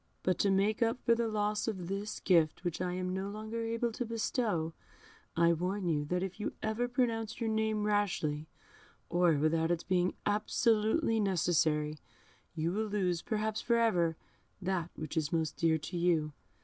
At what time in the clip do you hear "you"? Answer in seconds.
5.87-6.05, 6.39-6.53, 12.55-12.71, 15.97-16.33